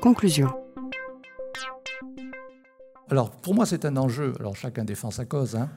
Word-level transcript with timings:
Conclusion. 0.00 0.63
Alors, 3.14 3.30
pour 3.30 3.54
moi, 3.54 3.64
c'est 3.64 3.84
un 3.84 3.96
enjeu. 3.96 4.34
Alors, 4.40 4.56
chacun 4.56 4.84
défend 4.84 5.12
sa 5.12 5.24
cause. 5.24 5.54
Hein. 5.54 5.68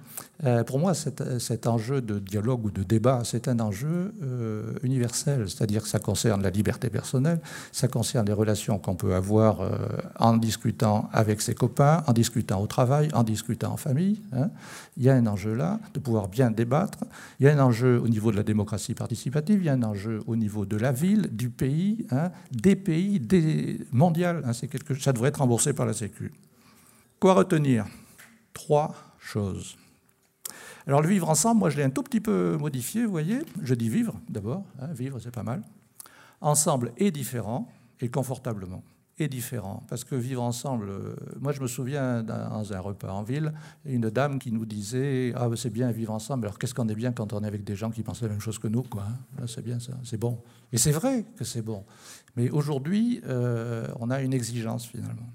Euh, 0.44 0.64
pour 0.64 0.80
moi, 0.80 0.96
cet, 0.96 1.68
enjeu 1.68 2.02
de 2.02 2.18
dialogue 2.18 2.66
ou 2.66 2.72
de 2.72 2.82
débat, 2.82 3.22
c'est 3.26 3.48
un 3.48 3.60
enjeu 3.60 4.12
euh, 4.24 4.74
universel. 4.82 5.48
C'est-à-dire 5.48 5.84
que 5.84 5.88
ça 5.88 6.00
concerne 6.00 6.42
la 6.42 6.50
liberté 6.50 6.90
personnelle, 6.90 7.40
ça 7.72 7.88
concerne 7.88 8.26
les 8.26 8.34
relations 8.34 8.80
qu'on 8.80 8.96
peut 8.96 9.14
avoir 9.14 9.62
euh, 9.62 9.70
en 10.18 10.36
discutant 10.36 11.12
avec 11.14 11.42
ses 11.42 11.54
copains, 11.54 12.04
en 12.08 12.14
discutant 12.14 12.60
au 12.60 12.66
travail, 12.66 13.10
en 13.14 13.22
discutant 13.22 13.74
en 13.74 13.78
famille. 13.78 14.20
Hein. 14.34 14.50
Il 14.98 15.04
y 15.04 15.10
a 15.12 15.14
un 15.14 15.28
enjeu 15.28 15.54
là 15.54 15.80
de 15.94 16.00
pouvoir 16.00 16.30
bien 16.30 16.50
débattre. 16.50 17.04
Il 17.40 17.46
y 17.46 17.50
a 17.50 17.54
un 17.54 17.64
enjeu 17.64 18.02
au 18.04 18.08
niveau 18.08 18.32
de 18.32 18.38
la 18.38 18.44
démocratie 18.44 18.96
participative. 18.96 19.60
Il 19.60 19.66
y 19.66 19.70
a 19.70 19.74
un 19.74 19.84
enjeu 19.84 20.24
au 20.26 20.36
niveau 20.36 20.66
de 20.66 20.76
la 20.76 20.92
ville, 20.92 21.30
du 21.32 21.52
pays, 21.52 22.08
hein, 22.10 22.32
des 22.52 22.76
pays, 22.76 23.20
des 23.20 23.80
mondial. 23.92 24.44
C'est 24.54 24.68
quelque... 24.68 24.96
Ça 24.96 25.14
devrait 25.14 25.30
être 25.30 25.38
remboursé 25.38 25.74
par 25.74 25.86
la 25.86 25.94
Sécu. 25.94 26.34
Quoi 27.20 27.34
retenir? 27.34 27.86
Trois 28.54 28.94
choses. 29.18 29.76
Alors 30.86 31.02
le 31.02 31.10
vivre 31.10 31.28
ensemble, 31.30 31.60
moi 31.60 31.72
je 31.72 31.78
l'ai 31.78 31.84
un 31.84 31.90
tout 31.90 32.04
petit 32.04 32.22
peu 32.22 32.58
modifié, 32.58 33.06
vous 33.06 33.12
voyez. 33.12 33.40
Je 33.64 33.74
dis 33.74 33.90
vivre 33.90 34.20
d'abord, 34.30 34.64
hein, 34.80 34.88
vivre 34.94 35.20
c'est 35.20 35.34
pas 35.34 35.42
mal. 35.42 35.64
Ensemble 36.42 36.92
et 36.98 37.10
différent, 37.10 37.68
et 38.02 38.10
confortablement. 38.10 38.84
Et 39.18 39.28
différent. 39.28 39.84
Parce 39.90 40.04
que 40.04 40.14
vivre 40.14 40.44
ensemble, 40.44 40.90
euh, 40.90 41.16
moi 41.40 41.54
je 41.54 41.62
me 41.62 41.66
souviens 41.66 42.22
dans 42.22 42.72
un 42.72 42.80
repas 42.80 43.12
en 43.12 43.24
ville, 43.24 43.52
une 43.84 44.12
dame 44.12 44.38
qui 44.38 44.52
nous 44.52 44.68
disait 44.68 45.34
Ah, 45.36 45.50
c'est 45.56 45.72
bien 45.72 45.90
vivre 45.90 46.14
ensemble, 46.14 46.46
alors 46.46 46.60
qu'est-ce 46.60 46.76
qu'on 46.76 46.88
est 46.88 46.96
bien 46.96 47.12
quand 47.14 47.34
on 47.34 47.44
est 47.44 47.48
avec 47.48 47.64
des 47.64 47.76
gens 47.76 47.90
qui 47.90 48.04
pensent 48.04 48.22
la 48.22 48.30
même 48.30 48.42
chose 48.42 48.60
que 48.60 48.68
nous, 48.68 48.84
quoi. 48.84 49.06
Hein? 49.40 49.48
c'est 49.48 49.64
bien 49.64 49.80
ça, 49.80 49.94
c'est 50.04 50.20
bon. 50.20 50.40
Et 50.72 50.78
c'est 50.78 50.92
vrai 50.92 51.26
que 51.36 51.44
c'est 51.44 51.64
bon. 51.64 51.84
Mais 52.36 52.52
aujourd'hui, 52.52 53.22
euh, 53.26 53.88
on 54.00 54.12
a 54.12 54.22
une 54.22 54.36
exigence 54.36 54.86
finalement. 54.86 55.28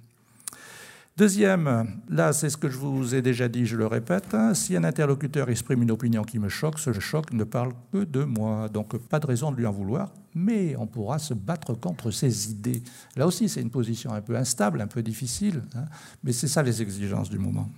Deuxième, 1.18 2.00
là 2.08 2.32
c'est 2.32 2.48
ce 2.48 2.56
que 2.56 2.70
je 2.70 2.78
vous 2.78 3.14
ai 3.14 3.20
déjà 3.20 3.46
dit, 3.46 3.66
je 3.66 3.76
le 3.76 3.86
répète, 3.86 4.32
hein, 4.32 4.54
si 4.54 4.74
un 4.76 4.82
interlocuteur 4.82 5.50
exprime 5.50 5.82
une 5.82 5.90
opinion 5.90 6.22
qui 6.22 6.38
me 6.38 6.48
choque, 6.48 6.78
ce 6.78 6.90
choc 7.00 7.34
ne 7.34 7.44
parle 7.44 7.74
que 7.92 8.04
de 8.04 8.24
moi, 8.24 8.70
donc 8.70 8.96
pas 8.96 9.20
de 9.20 9.26
raison 9.26 9.52
de 9.52 9.58
lui 9.58 9.66
en 9.66 9.72
vouloir, 9.72 10.10
mais 10.34 10.74
on 10.78 10.86
pourra 10.86 11.18
se 11.18 11.34
battre 11.34 11.74
contre 11.74 12.10
ses 12.10 12.50
idées. 12.50 12.82
Là 13.14 13.26
aussi 13.26 13.50
c'est 13.50 13.60
une 13.60 13.68
position 13.68 14.14
un 14.14 14.22
peu 14.22 14.36
instable, 14.36 14.80
un 14.80 14.86
peu 14.86 15.02
difficile, 15.02 15.62
hein, 15.76 15.84
mais 16.24 16.32
c'est 16.32 16.48
ça 16.48 16.62
les 16.62 16.80
exigences 16.80 17.28
du 17.28 17.38
moment. 17.38 17.68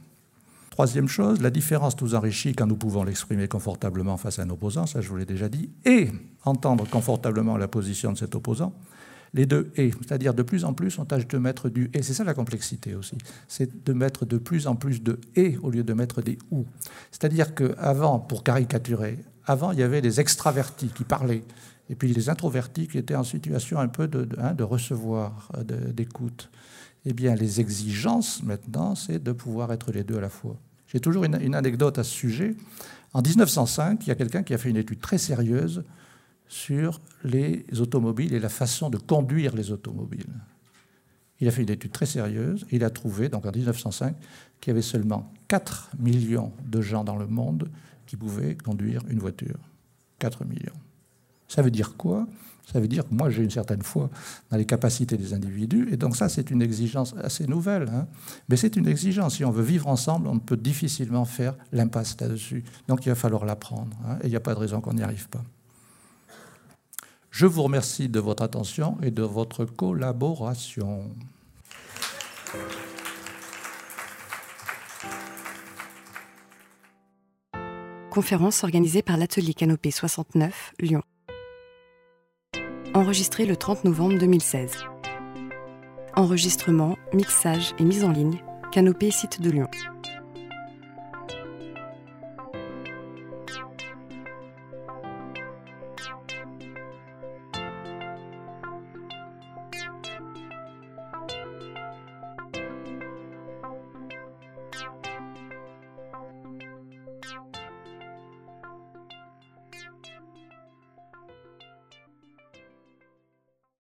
Troisième 0.70 1.08
chose, 1.08 1.40
la 1.42 1.50
différence 1.50 2.00
nous 2.00 2.14
enrichit 2.14 2.54
quand 2.54 2.68
nous 2.68 2.76
pouvons 2.76 3.02
l'exprimer 3.02 3.48
confortablement 3.48 4.16
face 4.16 4.38
à 4.38 4.42
un 4.42 4.50
opposant, 4.50 4.86
ça 4.86 5.00
je 5.00 5.08
vous 5.08 5.16
l'ai 5.16 5.26
déjà 5.26 5.48
dit, 5.48 5.70
et 5.84 6.08
entendre 6.44 6.88
confortablement 6.88 7.56
la 7.56 7.66
position 7.66 8.12
de 8.12 8.18
cet 8.18 8.36
opposant, 8.36 8.72
les 9.34 9.46
deux 9.46 9.70
et, 9.76 9.90
c'est-à-dire 9.90 10.32
de 10.32 10.42
plus 10.42 10.64
en 10.64 10.72
plus 10.72 10.98
on 10.98 11.04
tâche 11.04 11.26
de 11.26 11.38
mettre 11.38 11.68
du 11.68 11.90
et. 11.92 12.02
C'est 12.02 12.14
ça 12.14 12.24
la 12.24 12.34
complexité 12.34 12.94
aussi, 12.94 13.18
c'est 13.48 13.84
de 13.84 13.92
mettre 13.92 14.24
de 14.24 14.38
plus 14.38 14.66
en 14.66 14.76
plus 14.76 15.02
de 15.02 15.20
et 15.34 15.58
au 15.62 15.70
lieu 15.70 15.82
de 15.82 15.92
mettre 15.92 16.22
des 16.22 16.38
ou. 16.50 16.64
C'est-à-dire 17.10 17.54
qu'avant, 17.54 18.18
pour 18.18 18.44
caricaturer, 18.44 19.18
avant 19.44 19.72
il 19.72 19.80
y 19.80 19.82
avait 19.82 20.00
les 20.00 20.20
extravertis 20.20 20.88
qui 20.88 21.04
parlaient, 21.04 21.44
et 21.90 21.96
puis 21.96 22.12
les 22.12 22.30
introvertis 22.30 22.88
qui 22.88 22.96
étaient 22.96 23.16
en 23.16 23.24
situation 23.24 23.78
un 23.78 23.88
peu 23.88 24.08
de, 24.08 24.28
hein, 24.38 24.54
recevoir, 24.60 25.52
d'écoute. 25.92 26.50
Eh 27.04 27.12
bien, 27.12 27.34
les 27.34 27.60
exigences 27.60 28.42
maintenant, 28.42 28.94
c'est 28.94 29.22
de 29.22 29.32
pouvoir 29.32 29.70
être 29.72 29.92
les 29.92 30.04
deux 30.04 30.16
à 30.16 30.22
la 30.22 30.30
fois. 30.30 30.56
J'ai 30.86 31.00
toujours 31.00 31.24
une, 31.24 31.38
une 31.42 31.54
anecdote 31.54 31.98
à 31.98 32.04
ce 32.04 32.10
sujet. 32.10 32.56
En 33.12 33.20
1905, 33.20 34.06
il 34.06 34.08
y 34.08 34.10
a 34.10 34.14
quelqu'un 34.14 34.42
qui 34.42 34.54
a 34.54 34.58
fait 34.58 34.70
une 34.70 34.78
étude 34.78 35.00
très 35.00 35.18
sérieuse 35.18 35.84
sur 36.48 37.00
les 37.24 37.64
automobiles 37.80 38.34
et 38.34 38.40
la 38.40 38.48
façon 38.48 38.90
de 38.90 38.98
conduire 38.98 39.54
les 39.54 39.70
automobiles. 39.70 40.32
Il 41.40 41.48
a 41.48 41.50
fait 41.50 41.62
une 41.62 41.70
étude 41.70 41.92
très 41.92 42.06
sérieuse 42.06 42.64
et 42.70 42.76
il 42.76 42.84
a 42.84 42.90
trouvé, 42.90 43.28
donc 43.28 43.44
en 43.44 43.50
1905, 43.50 44.16
qu'il 44.60 44.70
y 44.70 44.72
avait 44.72 44.82
seulement 44.82 45.32
4 45.48 45.90
millions 45.98 46.52
de 46.64 46.80
gens 46.80 47.04
dans 47.04 47.16
le 47.16 47.26
monde 47.26 47.70
qui 48.06 48.16
pouvaient 48.16 48.56
conduire 48.56 49.02
une 49.08 49.18
voiture. 49.18 49.58
4 50.20 50.44
millions. 50.44 50.72
Ça 51.48 51.62
veut 51.62 51.70
dire 51.70 51.96
quoi? 51.96 52.26
Ça 52.72 52.80
veut 52.80 52.88
dire 52.88 53.06
que 53.06 53.14
moi 53.14 53.28
j'ai 53.28 53.42
une 53.42 53.50
certaine 53.50 53.82
foi 53.82 54.08
dans 54.50 54.56
les 54.56 54.64
capacités 54.64 55.18
des 55.18 55.34
individus 55.34 55.88
et 55.92 55.98
donc 55.98 56.16
ça 56.16 56.30
c'est 56.30 56.50
une 56.50 56.62
exigence 56.62 57.14
assez 57.22 57.46
nouvelle. 57.46 57.88
Hein. 57.90 58.06
Mais 58.48 58.56
c'est 58.56 58.76
une 58.76 58.86
exigence. 58.86 59.36
Si 59.36 59.44
on 59.44 59.50
veut 59.50 59.62
vivre 59.62 59.86
ensemble, 59.86 60.28
on 60.28 60.38
peut 60.38 60.56
difficilement 60.56 61.26
faire 61.26 61.56
l'impasse 61.72 62.18
là-dessus. 62.20 62.64
Donc 62.88 63.04
il 63.04 63.10
va 63.10 63.14
falloir 63.14 63.44
l'apprendre 63.44 63.94
hein, 64.06 64.16
et 64.22 64.28
il 64.28 64.30
n'y 64.30 64.36
a 64.36 64.40
pas 64.40 64.54
de 64.54 64.60
raison 64.60 64.80
qu'on 64.80 64.94
n'y 64.94 65.02
arrive 65.02 65.28
pas. 65.28 65.44
Je 67.34 67.46
vous 67.46 67.64
remercie 67.64 68.08
de 68.08 68.20
votre 68.20 68.44
attention 68.44 68.96
et 69.02 69.10
de 69.10 69.24
votre 69.24 69.64
collaboration. 69.64 71.10
Conférence 78.12 78.62
organisée 78.62 79.02
par 79.02 79.16
l'Atelier 79.16 79.52
Canopée 79.52 79.90
69, 79.90 80.74
Lyon. 80.78 81.02
Enregistrée 82.94 83.46
le 83.46 83.56
30 83.56 83.82
novembre 83.82 84.16
2016. 84.16 84.84
Enregistrement, 86.14 86.96
mixage 87.12 87.74
et 87.80 87.82
mise 87.82 88.04
en 88.04 88.12
ligne, 88.12 88.38
Canopée 88.70 89.10
site 89.10 89.40
de 89.40 89.50
Lyon. 89.50 89.68